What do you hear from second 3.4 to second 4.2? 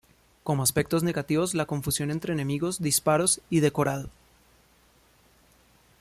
y decorado.